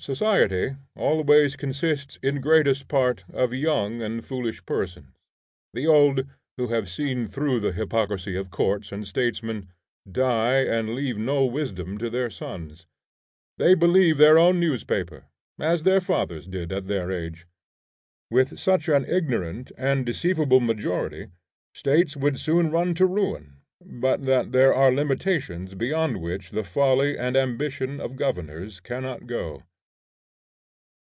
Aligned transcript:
Society 0.00 0.74
always 0.96 1.54
consists 1.54 2.16
in 2.24 2.40
greatest 2.40 2.88
part 2.88 3.22
of 3.32 3.52
young 3.54 4.02
and 4.02 4.24
foolish 4.24 4.66
persons. 4.66 5.14
The 5.74 5.86
old, 5.86 6.26
who 6.56 6.66
have 6.74 6.88
seen 6.88 7.26
through 7.28 7.60
the 7.60 7.70
hypocrisy 7.70 8.34
of 8.34 8.50
courts 8.50 8.90
and 8.90 9.06
statesmen, 9.06 9.68
die 10.10 10.56
and 10.64 10.96
leave 10.96 11.16
no 11.18 11.44
wisdom 11.44 11.98
to 11.98 12.10
their 12.10 12.30
sons. 12.30 12.84
They 13.58 13.74
believe 13.74 14.18
their 14.18 14.38
own 14.40 14.58
newspaper, 14.58 15.26
as 15.60 15.84
their 15.84 16.00
fathers 16.00 16.48
did 16.48 16.72
at 16.72 16.88
their 16.88 17.12
age. 17.12 17.46
With 18.28 18.58
such 18.58 18.88
an 18.88 19.04
ignorant 19.04 19.70
and 19.78 20.04
deceivable 20.04 20.58
majority, 20.58 21.28
States 21.76 22.16
would 22.16 22.40
soon 22.40 22.72
run 22.72 22.94
to 22.96 23.06
ruin, 23.06 23.58
but 23.80 24.24
that 24.24 24.50
there 24.50 24.74
are 24.74 24.92
limitations 24.92 25.74
beyond 25.76 26.20
which 26.20 26.50
the 26.50 26.64
folly 26.64 27.16
and 27.16 27.36
ambition 27.36 28.00
of 28.00 28.16
governors 28.16 28.80
cannot 28.80 29.28
go. 29.28 29.62